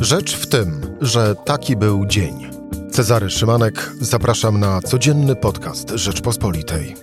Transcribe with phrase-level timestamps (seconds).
[0.00, 2.50] Rzecz w tym, że taki był dzień.
[2.90, 6.96] Cezary Szymanek, zapraszam na codzienny podcast Rzeczpospolitej.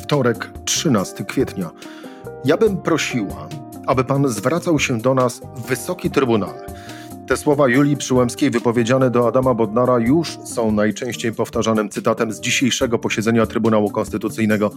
[0.00, 1.70] Wtorek, 13 kwietnia.
[2.44, 3.48] Ja bym prosiła,
[3.86, 6.66] aby pan zwracał się do nas w Wysoki Trybunale.
[7.28, 12.98] Te słowa Julii Przyłębskiej wypowiedziane do Adama Bodnara już są najczęściej powtarzanym cytatem z dzisiejszego
[12.98, 14.70] posiedzenia Trybunału Konstytucyjnego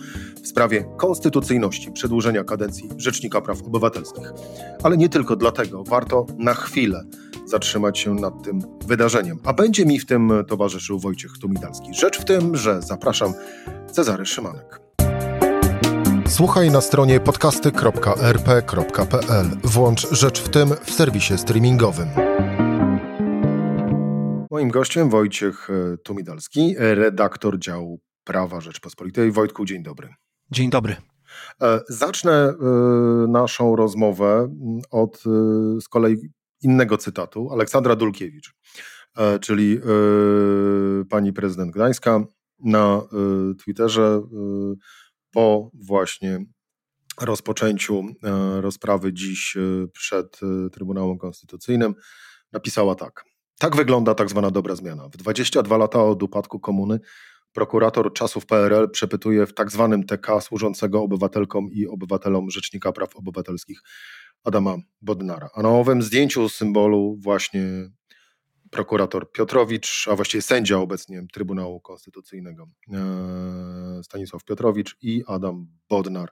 [0.44, 4.32] w sprawie konstytucyjności przedłużenia kadencji Rzecznika Praw Obywatelskich.
[4.84, 7.04] Ale nie tylko dlatego warto na chwilę
[7.46, 9.40] zatrzymać się nad tym wydarzeniem.
[9.44, 11.94] A będzie mi w tym towarzyszył Wojciech Tumidalski.
[11.94, 13.34] Rzecz w tym, że zapraszam
[13.92, 14.81] Cezary Szymanek.
[16.32, 19.46] Słuchaj na stronie podcasty.rp.pl.
[19.64, 22.08] Włącz Rzecz w tym w serwisie streamingowym.
[24.52, 29.32] Moim gościem Wojciech e, Tumidalski, redaktor działu Prawa Rzeczpospolitej.
[29.32, 30.14] Wojtku, dzień dobry.
[30.52, 30.96] Dzień dobry.
[31.62, 32.54] E, zacznę e,
[33.28, 34.56] naszą rozmowę
[34.92, 35.24] od
[35.82, 36.18] z kolei
[36.62, 38.54] innego cytatu Aleksandra Dulkiewicz,
[39.42, 39.80] czyli
[41.10, 42.24] pani prezydent Gdańska
[42.64, 43.02] na
[43.64, 44.22] Twitterze
[45.32, 46.46] po właśnie
[47.22, 48.04] rozpoczęciu
[48.60, 49.58] rozprawy dziś
[49.94, 50.40] przed
[50.72, 51.96] Trybunałem Konstytucyjnym
[52.52, 53.26] napisała tak.
[53.60, 55.10] Tak wygląda tak zwana dobra zmiana.
[55.10, 57.00] W 22 lata od upadku komuny
[57.54, 63.80] prokurator czasów PRL przepytuje w tak zwanym TK służącego obywatelkom i obywatelom Rzecznika Praw Obywatelskich
[64.44, 65.50] Adama Bodnara.
[65.56, 67.62] A na owym zdjęciu symbolu właśnie
[68.72, 76.32] prokurator Piotrowicz, a właściwie sędzia obecnie Trybunału Konstytucyjnego e, Stanisław Piotrowicz i Adam Bodnar,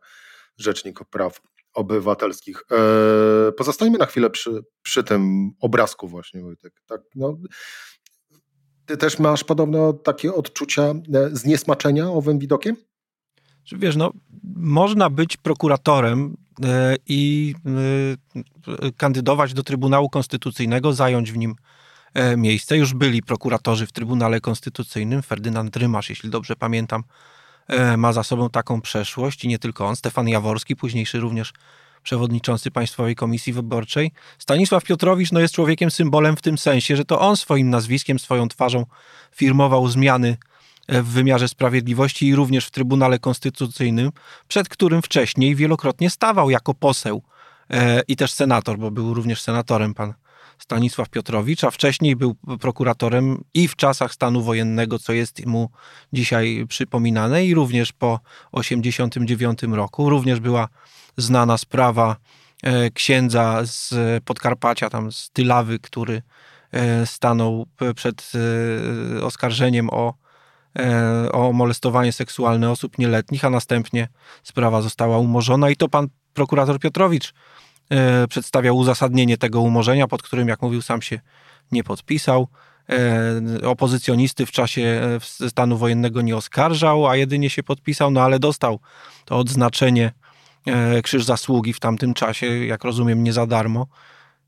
[0.58, 1.42] Rzecznik Praw
[1.74, 2.64] obywatelskich.
[2.72, 6.82] E, pozostańmy na chwilę przy, przy tym obrazku właśnie, Wojtek.
[6.88, 7.38] Tak, no,
[8.86, 12.76] ty też masz podobno takie odczucia e, zniesmaczenia owym widokiem?
[13.72, 14.12] Wiesz, no,
[14.56, 16.38] można być prokuratorem
[17.08, 17.54] i
[18.98, 21.56] kandydować do Trybunału Konstytucyjnego, zająć w nim
[22.38, 22.78] miejsce.
[22.78, 25.22] Już byli prokuratorzy w Trybunale Konstytucyjnym.
[25.22, 27.04] Ferdynand Rymasz, jeśli dobrze pamiętam,
[27.70, 31.54] E, ma za sobą taką przeszłość i nie tylko on, Stefan Jaworski, późniejszy również
[32.04, 34.12] przewodniczący Państwowej Komisji Wyborczej.
[34.40, 38.48] Stanisław Piotrowicz no, jest człowiekiem symbolem w tym sensie, że to on swoim nazwiskiem, swoją
[38.48, 38.86] twarzą
[39.36, 40.38] firmował zmiany
[40.88, 44.12] e, w wymiarze sprawiedliwości i również w Trybunale Konstytucyjnym,
[44.48, 47.22] przed którym wcześniej wielokrotnie stawał jako poseł
[47.70, 50.14] e, i też senator, bo był również senatorem pan
[50.60, 55.70] Stanisław Piotrowicz, a wcześniej był prokuratorem i w czasach stanu wojennego, co jest mu
[56.14, 58.20] dzisiaj przypominane, i również po
[58.52, 60.10] 1989 roku.
[60.10, 60.68] Również była
[61.18, 62.16] znana sprawa
[62.64, 63.94] e, księdza z
[64.26, 66.22] Podkarpacia, tam z Tylawy, który
[66.72, 68.32] e, stanął przed
[69.20, 70.14] e, oskarżeniem o,
[71.32, 74.08] o molestowanie seksualne osób nieletnich, a następnie
[74.44, 77.34] sprawa została umorzona i to pan prokurator Piotrowicz
[78.30, 81.20] przedstawiał uzasadnienie tego umorzenia, pod którym, jak mówił, sam się
[81.72, 82.48] nie podpisał.
[82.90, 85.02] E, opozycjonisty w czasie
[85.42, 88.80] e, stanu wojennego nie oskarżał, a jedynie się podpisał, no ale dostał
[89.26, 90.12] to odznaczenie
[91.04, 93.88] Krzyż Zasługi w tamtym czasie, jak rozumiem, nie za darmo.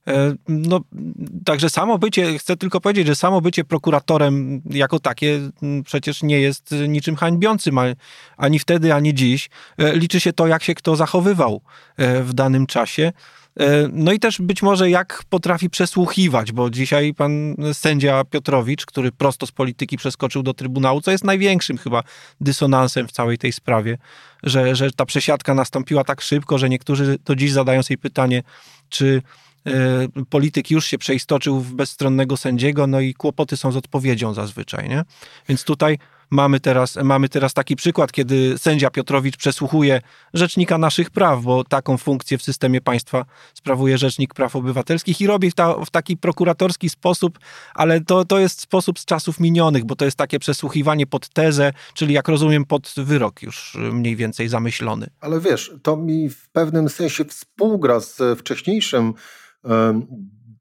[0.07, 0.79] E, no,
[1.45, 5.39] także samo bycie, chcę tylko powiedzieć, że samo bycie prokuratorem jako takie
[5.85, 7.79] przecież nie jest niczym hańbiącym,
[8.37, 9.49] ani wtedy, ani dziś.
[9.77, 11.61] E, liczy się to, jak się kto zachowywał
[11.97, 13.11] e, w danym czasie.
[13.93, 19.45] No i też być może jak potrafi przesłuchiwać, bo dzisiaj pan sędzia Piotrowicz, który prosto
[19.45, 22.03] z polityki przeskoczył do Trybunału, co jest największym chyba
[22.41, 23.97] dysonansem w całej tej sprawie,
[24.43, 28.43] że, że ta przesiadka nastąpiła tak szybko, że niektórzy do dziś zadają sobie pytanie,
[28.89, 29.21] czy
[30.29, 35.03] polityk już się przeistoczył w bezstronnego sędziego, no i kłopoty są z odpowiedzią zazwyczaj, nie?
[35.47, 35.97] Więc tutaj
[36.31, 40.01] mamy teraz, mamy teraz taki przykład, kiedy sędzia Piotrowicz przesłuchuje
[40.33, 45.51] rzecznika naszych praw, bo taką funkcję w systemie państwa sprawuje Rzecznik Praw Obywatelskich i robi
[45.51, 47.39] w, ta, w taki prokuratorski sposób,
[47.75, 51.73] ale to, to jest sposób z czasów minionych, bo to jest takie przesłuchiwanie pod tezę,
[51.93, 55.07] czyli jak rozumiem pod wyrok już mniej więcej zamyślony.
[55.19, 59.13] Ale wiesz, to mi w pewnym sensie współgra z wcześniejszym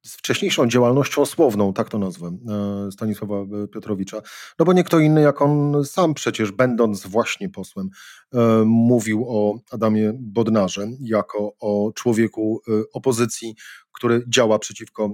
[0.03, 4.23] z wcześniejszą działalnością słowną, tak to nazwę, e, Stanisława e, Piotrowicza.
[4.59, 7.89] No bo nie kto inny jak on sam przecież, będąc właśnie posłem,
[8.35, 12.63] e, mówił o Adamie Bodnarze jako o człowieku
[12.93, 13.55] opozycji,
[13.93, 15.11] który działa przeciwko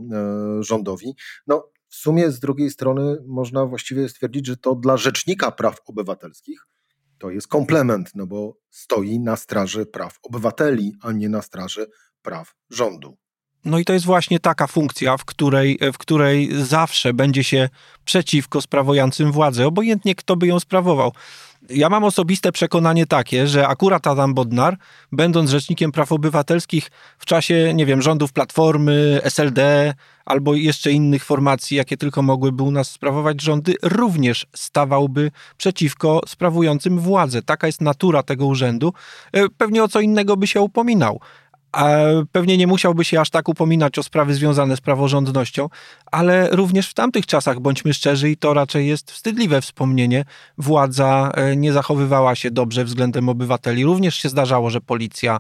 [0.61, 1.15] rządowi.
[1.47, 6.67] No w sumie z drugiej strony można właściwie stwierdzić, że to dla Rzecznika Praw Obywatelskich
[7.19, 11.87] to jest komplement, no bo stoi na straży praw obywateli, a nie na straży
[12.23, 13.17] praw rządu.
[13.67, 17.69] No i to jest właśnie taka funkcja, w której, w której zawsze będzie się
[18.05, 21.13] przeciwko sprawującym władzę, obojętnie kto by ją sprawował.
[21.71, 24.77] ja mam osobiste przekonanie takie, że akurat Adam Bodnar,
[25.13, 29.95] będąc rzecznikiem praw obywatelskich w czasie, nie wiem, rządów Platformy, SLD
[30.27, 36.99] albo jeszcze innych formacji, jakie tylko mogłyby u nas sprawować rządy, również stawałby przeciwko sprawującym
[36.99, 37.43] władzę.
[37.43, 38.93] Taka jest natura tego urzędu.
[39.33, 41.21] E, pewnie o co innego by się upominał
[42.33, 45.69] pewnie nie musiałby się aż tak upominać o sprawy związane z praworządnością,
[46.13, 50.25] ale również w tamtych czasach, bądźmy szczerzy, i to raczej jest wstydliwe wspomnienie,
[50.59, 53.85] władza e, nie zachowywała się dobrze względem obywateli.
[53.85, 55.39] Również się zdarzało, że policja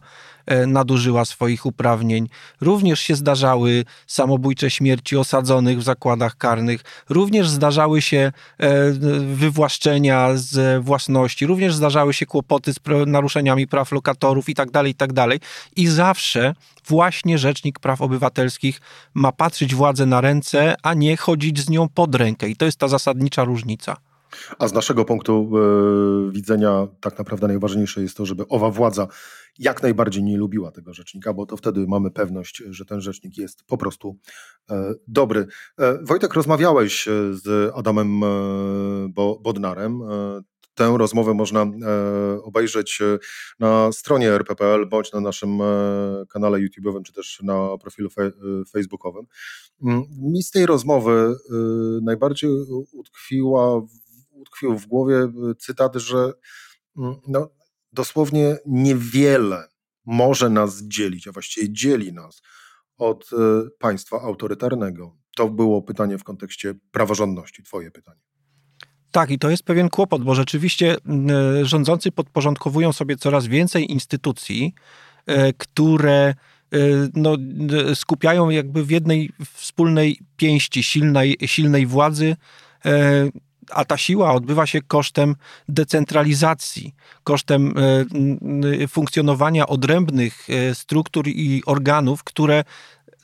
[0.66, 2.28] nadużyła swoich uprawnień.
[2.60, 6.80] Również się zdarzały samobójcze śmierci osadzonych w zakładach karnych.
[7.08, 8.92] Również zdarzały się e,
[9.34, 11.46] wywłaszczenia z własności.
[11.46, 15.14] Również zdarzały się kłopoty z naruszeniami praw lokatorów itd., tak itd.
[15.14, 15.38] Tak
[15.76, 16.54] I zawsze
[16.88, 18.80] właśnie Rzecznik Praw Obywatelskich
[19.14, 22.48] ma patrzeć władzę na ręce, a nie chodzić z nią pod rękę.
[22.48, 23.96] I to jest ta zasadnicza różnica.
[24.58, 29.08] A z naszego punktu e, widzenia tak naprawdę najważniejsze jest to, żeby owa władza
[29.58, 33.64] jak najbardziej nie lubiła tego rzecznika, bo to wtedy mamy pewność, że ten rzecznik jest
[33.64, 34.18] po prostu
[34.70, 35.46] e, dobry.
[35.78, 38.20] E, Wojtek, rozmawiałeś z Adamem
[39.40, 40.00] Bodnarem.
[40.74, 41.66] Tę rozmowę można
[42.42, 43.02] obejrzeć
[43.58, 45.58] na stronie rppl bądź na naszym
[46.28, 48.08] kanale YouTube'owym, czy też na profilu
[48.72, 49.26] facebookowym.
[49.82, 51.36] Mm, mi z tej rozmowy
[52.02, 52.50] najbardziej
[52.92, 53.82] utkwiła,
[54.46, 56.32] utkwił w głowie cytat, że
[56.98, 57.50] mm, no,
[57.92, 59.68] dosłownie niewiele
[60.06, 62.42] może nas dzielić, a właściwie dzieli nas
[62.98, 63.30] od
[63.78, 65.16] państwa autorytarnego.
[65.36, 68.20] To było pytanie w kontekście praworządności, twoje pytanie.
[69.10, 70.96] Tak, i to jest pewien kłopot, bo rzeczywiście
[71.62, 74.74] rządzący podporządkowują sobie coraz więcej instytucji,
[75.26, 76.34] e, które e,
[77.14, 77.36] no,
[77.94, 82.36] skupiają jakby w jednej wspólnej pięści silnej, silnej władzy,
[82.84, 83.28] e,
[83.70, 85.36] a ta siła odbywa się kosztem
[85.68, 87.74] decentralizacji, kosztem
[88.88, 92.64] funkcjonowania odrębnych struktur i organów, które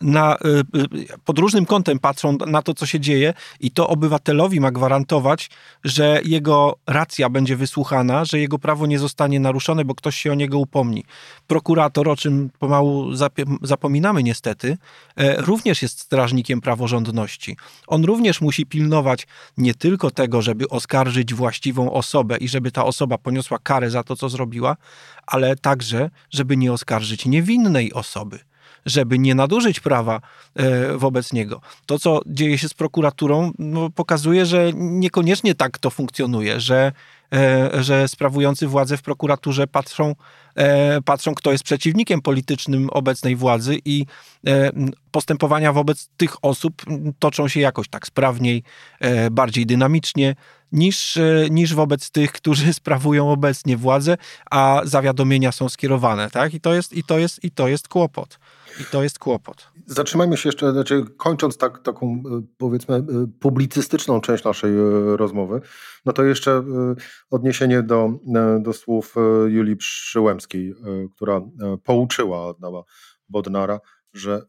[0.02, 4.60] na, y, y, pod różnym kątem patrzą na to, co się dzieje, i to obywatelowi
[4.60, 5.50] ma gwarantować,
[5.84, 10.34] że jego racja będzie wysłuchana, że jego prawo nie zostanie naruszone, bo ktoś się o
[10.34, 11.04] niego upomni.
[11.46, 13.10] Prokurator, o czym pomału
[13.62, 14.78] zapominamy niestety,
[15.16, 17.56] e, również jest strażnikiem praworządności.
[17.86, 19.26] On również musi pilnować
[19.56, 24.16] nie tylko tego, żeby oskarżyć właściwą osobę i żeby ta osoba poniosła karę za to,
[24.16, 24.76] co zrobiła,
[25.26, 28.38] ale także, żeby nie oskarżyć niewinnej osoby
[28.86, 30.20] żeby nie nadużyć prawa
[30.56, 31.60] e, wobec niego.
[31.86, 36.92] To, co dzieje się z prokuraturą, no, pokazuje, że niekoniecznie tak to funkcjonuje, że,
[37.80, 40.14] że sprawujący władzę w prokuraturze patrzą,
[40.54, 44.06] e, patrzą, kto jest przeciwnikiem politycznym obecnej władzy i
[45.10, 46.82] postępowania wobec tych osób
[47.18, 48.62] toczą się jakoś tak sprawniej,
[49.30, 50.34] bardziej dynamicznie
[50.72, 51.18] niż,
[51.50, 54.16] niż wobec tych, którzy sprawują obecnie władzę,
[54.50, 56.54] a zawiadomienia są skierowane, tak?
[56.54, 58.38] I to jest, i to jest, i to jest kłopot.
[58.80, 59.72] I to jest kłopot.
[59.86, 63.02] Zatrzymajmy się jeszcze, znaczy kończąc tak, taką e, powiedzmy e,
[63.40, 65.60] publicystyczną część naszej e, rozmowy,
[66.04, 66.62] no to jeszcze
[67.30, 68.10] odniesienie do,
[68.60, 69.14] do słów
[69.46, 70.74] Julii Przyłębskiej,
[71.14, 71.40] która
[71.84, 72.82] pouczyła Adama
[73.28, 73.80] Bodnara,
[74.12, 74.42] że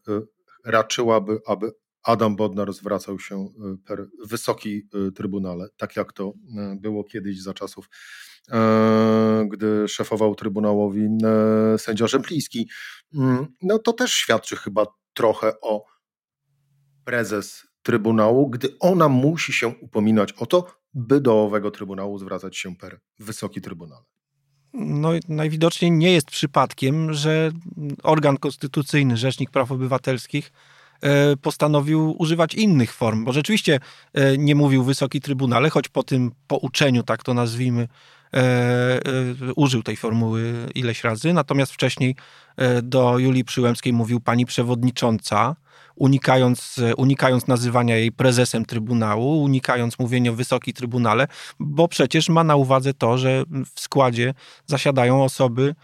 [0.64, 1.72] raczyłaby, aby
[2.02, 3.48] Adam Bodnar zwracał się
[3.86, 6.32] per wysoki trybunale, tak jak to
[6.80, 7.88] było kiedyś za czasów
[8.50, 12.68] E, gdy szefował Trybunałowi e, sędzia Rzepliński.
[13.14, 15.84] Mm, no to też świadczy chyba trochę o
[17.04, 22.76] prezes Trybunału, gdy ona musi się upominać o to, by do owego Trybunału zwracać się
[22.76, 24.02] per Wysoki Trybunał.
[24.74, 27.50] No, najwidoczniej nie jest przypadkiem, że
[28.02, 30.52] organ konstytucyjny, Rzecznik Praw Obywatelskich,
[31.00, 33.80] e, postanowił używać innych form, bo rzeczywiście
[34.38, 37.88] nie mówił Wysoki Trybunale, choć po tym pouczeniu, tak to nazwijmy,
[38.34, 39.00] E, e,
[39.56, 42.16] użył tej formuły ileś razy, natomiast wcześniej
[42.56, 45.56] e, do Julii Przyłębskiej mówił pani przewodnicząca,
[45.96, 51.26] unikając, unikając nazywania jej prezesem Trybunału, unikając mówienia o Wysoki Trybunale,
[51.60, 54.34] bo przecież ma na uwadze to, że w składzie
[54.66, 55.74] zasiadają osoby,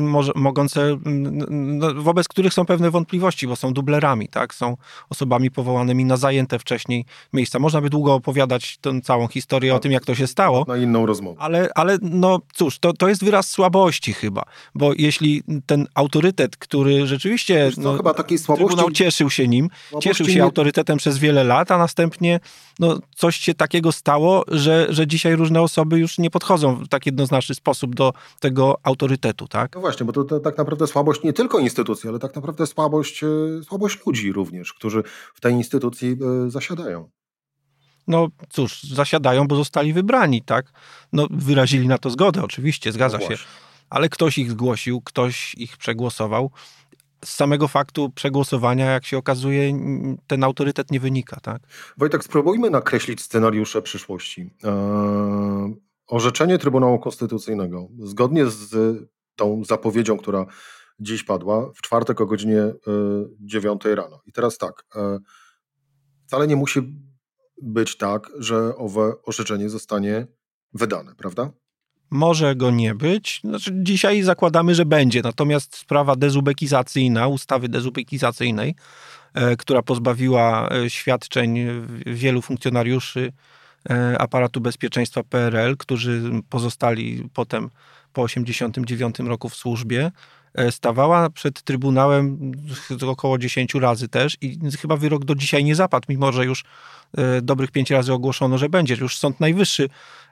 [0.00, 0.98] może, mogące,
[1.50, 4.54] no, wobec których są pewne wątpliwości, bo są dublerami, tak?
[4.54, 4.76] Są
[5.10, 7.58] osobami powołanymi na zajęte wcześniej miejsca.
[7.58, 10.64] Można by długo opowiadać tę całą historię o tym, jak to się stało.
[10.68, 11.40] Na inną rozmowę.
[11.40, 14.42] Ale, ale no cóż, to, to jest wyraz słabości chyba,
[14.74, 18.66] bo jeśli ten autorytet, który rzeczywiście no, chyba takiej słabości...
[18.66, 19.68] Trybunał cieszył się nim,
[20.00, 20.42] cieszył się nie...
[20.42, 22.40] autorytetem przez wiele lat, a następnie
[22.82, 27.06] no, coś się takiego stało, że, że dzisiaj różne osoby już nie podchodzą w tak
[27.06, 29.74] jednoznaczny sposób do tego autorytetu, tak?
[29.74, 33.24] No właśnie, bo to, to tak naprawdę słabość nie tylko instytucji, ale tak naprawdę słabość,
[33.24, 33.28] e,
[33.68, 35.02] słabość ludzi również, którzy
[35.34, 37.10] w tej instytucji e, zasiadają.
[38.06, 40.72] no cóż, zasiadają, bo zostali wybrani, tak?
[41.12, 43.34] No wyrazili na to zgodę, oczywiście, zgadza No się.
[43.90, 46.50] Ale ktoś ich zgłosił, ktoś ich przegłosował.
[47.24, 49.72] Z samego faktu przegłosowania, jak się okazuje,
[50.26, 51.62] ten autorytet nie wynika, tak?
[51.98, 54.50] Wojtek, spróbujmy nakreślić scenariusze przyszłości.
[54.64, 55.74] Eee,
[56.06, 58.74] orzeczenie Trybunału Konstytucyjnego, zgodnie z
[59.36, 60.46] tą zapowiedzią, która
[61.00, 62.74] dziś padła, w czwartek o godzinie e,
[63.40, 64.20] 9 rano.
[64.26, 65.18] I teraz tak, e,
[66.26, 66.80] wcale nie musi
[67.62, 70.26] być tak, że owe orzeczenie zostanie
[70.74, 71.50] wydane, prawda?
[72.12, 73.40] Może go nie być.
[73.44, 75.22] Znaczy, dzisiaj zakładamy, że będzie.
[75.22, 78.74] Natomiast sprawa dezubekizacyjna, ustawy dezubekizacyjnej,
[79.34, 81.58] e, która pozbawiła e, świadczeń
[82.06, 83.32] wielu funkcjonariuszy
[83.90, 87.70] e, aparatu bezpieczeństwa PRL, którzy pozostali potem
[88.12, 90.10] po 1989 roku w służbie,
[90.70, 92.52] stawała przed Trybunałem
[93.06, 96.64] około 10 razy też i chyba wyrok do dzisiaj nie zapadł, mimo że już
[97.16, 98.94] e, dobrych pięć razy ogłoszono, że będzie.
[98.94, 99.88] Już Sąd Najwyższy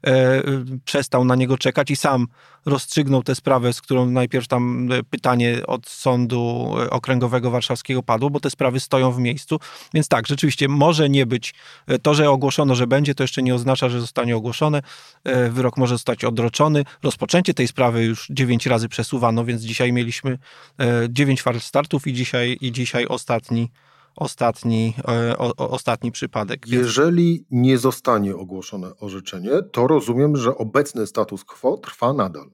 [0.07, 0.43] e,
[0.85, 2.27] przestał na niego czekać i sam
[2.67, 8.31] rozstrzygnął tę sprawę, z którą najpierw tam e, pytanie od Sądu e, Okręgowego Warszawskiego padło,
[8.31, 9.61] bo te sprawy stoją w miejscu.
[9.95, 11.55] Więc tak, rzeczywiście może nie być.
[11.87, 14.83] e, To, że ogłoszono, że będzie, to jeszcze nie oznacza, że zostanie ogłoszone.
[15.25, 16.85] E, Wyrok może zostać odroczony.
[17.03, 20.39] Rozpoczęcie tej sprawy już dziewięć razy przesuwano, więc dzisiaj mieliśmy
[20.81, 23.71] e, dziewięć fal startów i dzisiaj, i dzisiaj ostatni,
[24.17, 26.67] ostatni, e, o, o, ostatni przypadek.
[26.69, 32.51] Jeżeli nie zostanie ogłoszone orzeczenie, to rozumiem, że obecny status quo trwa nadal.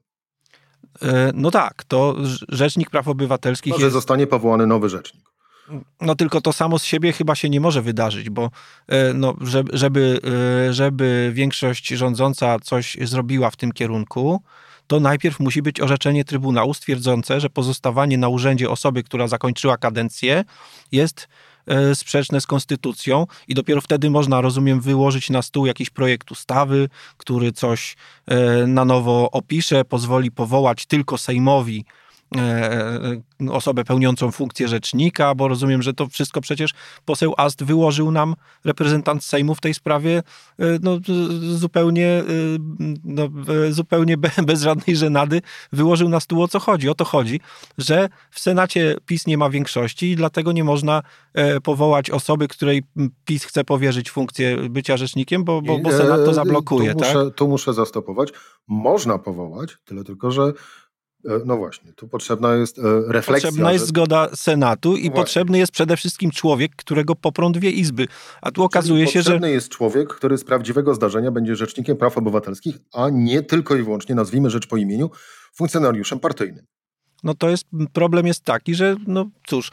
[1.01, 3.93] E, No tak, to Rz- Rzecznik Praw Obywatelskich Chyba, że jest...
[3.93, 5.23] zostanie powołany nowy rzecznik.
[6.01, 8.49] No tylko to samo z siebie chyba się nie może wydarzyć, bo
[8.87, 9.35] e, no,
[9.73, 10.19] żeby,
[10.67, 14.41] e, żeby większość rządząca coś zrobiła w tym kierunku,
[14.87, 20.43] to najpierw musi być orzeczenie Trybunału stwierdzące, że pozostawanie na urzędzie osoby, która zakończyła kadencję,
[20.91, 21.27] jest
[21.67, 26.89] e, sprzeczne z konstytucją i dopiero wtedy można, rozumiem, wyłożyć na stół jakiś projekt ustawy,
[27.17, 31.85] który coś e, na nowo opisze, pozwoli powołać tylko Sejmowi
[33.49, 36.71] osobę pełniącą funkcję rzecznika, bo rozumiem, że to wszystko przecież
[37.05, 40.23] poseł Ast wyłożył nam reprezentant Sejmu w tej sprawie
[40.59, 40.99] e, no,
[41.39, 42.23] zupełnie, e,
[43.03, 43.29] no,
[43.67, 45.41] e, zupełnie be- bez żadnej żenady
[45.71, 46.89] wyłożył na stół o co chodzi.
[46.89, 47.39] O to chodzi,
[47.77, 51.03] że w Senacie PiS nie ma większości i dlatego nie można
[51.33, 52.83] e, powołać osoby, której
[53.25, 56.93] PiS chce powierzyć funkcję bycia rzecznikiem, bo, bo, bo Senat e, to zablokuje.
[56.93, 57.15] Tu tak?
[57.15, 58.29] muszę, tu muszę zastopować.
[58.67, 60.53] Można powołać, tyle tylko, że e,
[61.45, 63.49] no właśnie, tu potrzebna jest e, refleksja.
[63.49, 65.11] Potrzebna jest że- zgoda Senatu i Właśnie.
[65.11, 68.07] potrzebny jest przede wszystkim człowiek, którego poprą dwie izby.
[68.41, 71.97] A tu okazuje Czyli się, że Potrzebny jest człowiek, który z prawdziwego zdarzenia będzie rzecznikiem
[71.97, 75.09] praw obywatelskich, a nie tylko i wyłącznie, nazwijmy rzecz po imieniu,
[75.55, 76.65] funkcjonariuszem partyjnym.
[77.23, 79.71] no to jest, problem jest taki, że no cóż,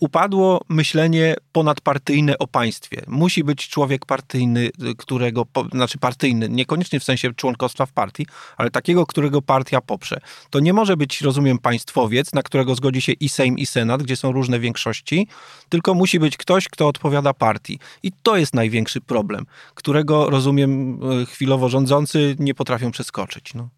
[0.00, 3.02] upadło myślenie ponadpartyjne o państwie.
[3.06, 9.06] Musi być człowiek partyjny, którego, znaczy partyjny, niekoniecznie w sensie członkostwa w partii, ale takiego,
[9.06, 10.20] którego partia poprze.
[10.50, 14.16] To nie może być, rozumiem, państwowiec, na którego zgodzi się i Sejm, i Senat, gdzie
[14.16, 15.28] są różne większości,
[15.68, 17.78] tylko musi być ktoś, kto odpowiada partii.
[18.02, 23.54] I to jest największy problem, którego, rozumiem, e, chwilowo rządzący nie potrafią przeskoczyć.
[23.54, 23.68] No.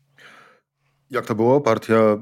[1.11, 1.61] Jak to było?
[1.61, 2.19] Partia e,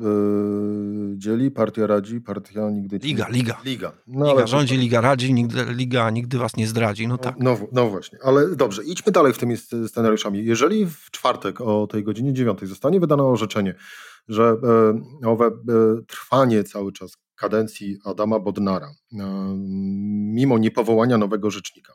[1.17, 2.99] dzieli, partia radzi, partia nigdy...
[2.99, 3.61] Liga, liga.
[3.65, 3.93] Liga.
[4.07, 7.09] No, Liga ale- rządzi, liga radzi, nigdy, liga nigdy was nie zdradzi.
[7.09, 7.35] No tak.
[7.39, 10.45] No, no właśnie, ale dobrze, idźmy dalej w tymi sc- scenariuszami.
[10.45, 13.75] Jeżeli w czwartek o tej godzinie dziewiątej zostanie wydane orzeczenie,
[14.29, 14.57] że
[15.23, 15.51] e, owe e,
[16.07, 19.55] trwanie cały czas kadencji Adama Bodnara, e,
[20.33, 21.93] mimo niepowołania nowego rzecznika,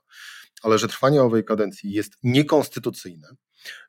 [0.64, 3.28] ale że trwanie owej kadencji jest niekonstytucyjne,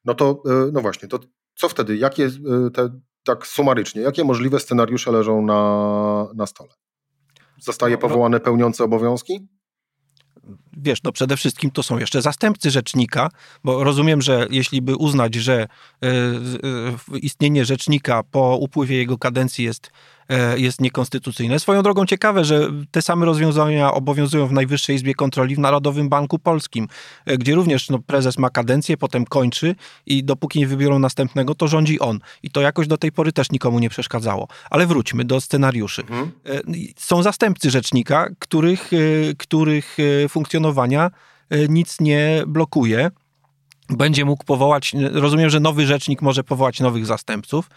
[0.05, 1.19] no to e, no właśnie, to
[1.55, 1.97] co wtedy?
[1.97, 6.71] Jakie e, te, tak sumarycznie, jakie możliwe scenariusze leżą na, na stole?
[7.61, 9.49] Zostaje No, no- powołane pełniące obowiązki?
[10.77, 13.29] Wiesz, no przede wszystkim to są jeszcze zastępcy rzecznika,
[13.65, 15.67] bo rozumiem, że jeśli by uznać, że e,
[16.07, 19.91] e, istnienie rzecznika po upływie jego kadencji jest,
[20.57, 21.61] jest niekonstytucyjne.
[21.61, 26.39] Swoją drogą ciekawe, że te same rozwiązania obowiązują w Najwyższej Izbie Kontroli w Narodowym Banku
[26.39, 26.89] Polskim,
[27.27, 29.75] e, gdzie również no, prezes ma kadencję, potem kończy
[30.07, 32.19] i dopóki nie wybiorą następnego, to rządzi on.
[32.43, 34.49] I to jakoś do tej pory też nikomu nie przeszkadzało.
[34.71, 36.03] Ale wróćmy do scenariuszy.
[36.03, 36.33] Mhm.
[36.47, 36.61] E,
[36.97, 38.97] Są zastępcy rzecznika, których, e,
[39.39, 41.11] których e, funkcjonowania
[41.51, 43.11] e, nic nie blokuje.
[43.89, 47.71] Będzie mógł powołać, rozumiem, że nowy rzecznik może powołać nowych zastępców.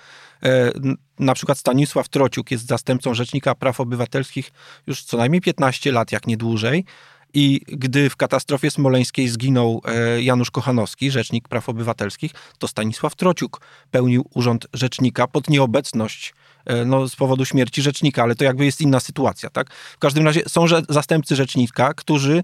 [0.43, 0.71] E,
[1.19, 4.51] Na przykład Stanisław Trociuk jest zastępcą Rzecznika Praw Obywatelskich
[4.87, 6.85] już co najmniej 15 lat, jak nie dłużej.
[7.33, 13.61] I gdy w katastrofie smoleńskiej zginął e, Janusz Kochanowski, Rzecznik Praw Obywatelskich, to Stanisław Trociuk
[13.91, 16.33] pełnił urząd rzecznika pod nieobecność
[16.65, 19.73] e, no, z powodu śmierci rzecznika, ale to jakby jest inna sytuacja, tak?
[19.73, 22.43] W każdym razie są zastępcy rzecznika, którzy,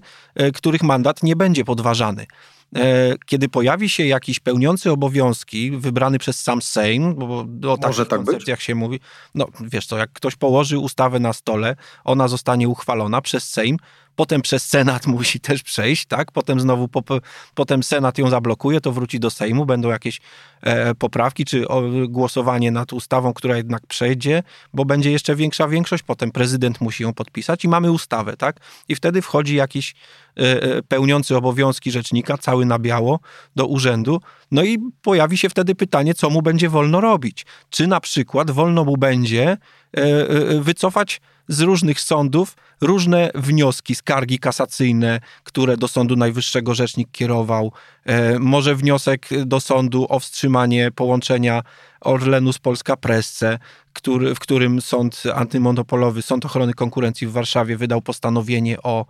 [0.54, 2.26] których mandat nie będzie podważany.
[2.76, 8.08] E, kiedy pojawi się jakiś pełniący obowiązki, wybrany przez sam Sejm, bo o takich tak
[8.08, 8.64] koncepcjach być?
[8.64, 9.00] się mówi,
[9.34, 13.76] no wiesz co, jak ktoś położy ustawę na stole, ona zostanie uchwalona przez Sejm,
[14.16, 16.32] potem przez Senat musi też przejść, tak?
[16.32, 17.02] Potem znowu, po,
[17.54, 20.20] potem Senat ją zablokuje, to wróci do Sejmu, będą jakieś
[20.60, 24.42] e, poprawki, czy o, głosowanie nad ustawą, która jednak przejdzie,
[24.74, 28.60] bo będzie jeszcze większa większość, potem prezydent musi ją podpisać i mamy ustawę, tak?
[28.88, 29.94] I wtedy wchodzi jakiś
[30.38, 33.20] e, e pełniący obowiązki rzecznika, cały na biało,
[33.56, 37.46] do urzędu, no i pojawi się wtedy pytanie, co mu będzie wolno robić.
[37.70, 39.56] Czy na przykład wolno mu będzie
[39.96, 47.08] e, e, wycofać z różnych sądów różne wnioski, skargi kasacyjne, które do Sądu Najwyższego rzecznik
[47.12, 47.72] kierował.
[48.04, 51.62] E, może wniosek do sądu o wstrzymanie połączenia
[52.00, 53.58] Orlenu z Polska Presse,
[53.92, 59.06] który, w którym sąd antymonopolowy, Sąd Ochrony Konkurencji w Warszawie wydał postanowienie o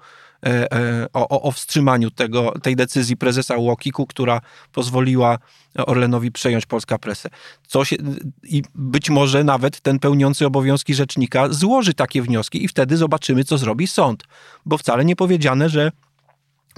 [1.12, 4.40] o, o wstrzymaniu tego, tej decyzji prezesa Łokiku, która
[4.72, 5.38] pozwoliła
[5.74, 7.28] Orlenowi przejąć Polska Presę.
[7.66, 7.96] Co się,
[8.42, 13.58] I być może nawet ten pełniący obowiązki rzecznika złoży takie wnioski i wtedy zobaczymy, co
[13.58, 14.24] zrobi sąd.
[14.66, 15.92] Bo wcale nie powiedziane, że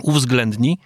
[0.03, 0.79] uwzględni,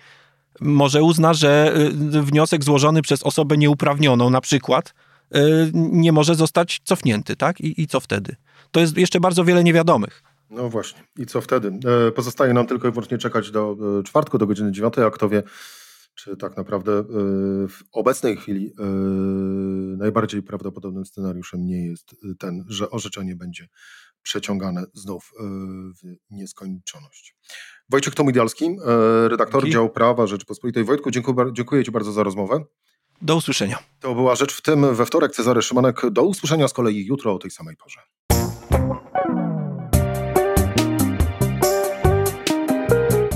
[0.60, 1.75] może uzna, że
[2.14, 4.94] y, wniosek złożony przez osobę nieuprawnioną na przykład
[5.37, 7.60] y, nie może zostać cofnięty, tak?
[7.60, 8.37] I, I co wtedy?
[8.70, 10.22] To jest jeszcze bardzo wiele niewiadomych.
[10.50, 11.02] No właśnie.
[11.19, 11.78] I co wtedy?
[12.09, 15.28] E, pozostaje nam tylko i wyłącznie czekać do e, czwartku, do godziny dziewiątej, a kto
[15.28, 15.42] wie,
[16.14, 17.04] czy tak naprawdę e,
[17.69, 18.73] w obecnej chwili
[19.97, 23.69] najbardziej prawdopodobnym scenariuszem nie jest ten, że orzeczenie będzie
[24.23, 25.30] przeciągane znów
[26.02, 27.37] w nieskończoność.
[27.88, 28.76] Wojciech Tomidialski,
[29.28, 29.73] redaktor Dzięki.
[29.73, 30.85] działu prawa Rzeczypospolitej.
[30.85, 32.64] Wojtku, dziękuję, dziękuję Ci bardzo za rozmowę.
[33.23, 33.78] Do usłyszenia.
[34.00, 35.33] To była rzecz w tym we wtorek.
[35.33, 36.11] Cezary Szymanek.
[36.11, 38.00] Do usłyszenia z kolei jutro o tej samej porze.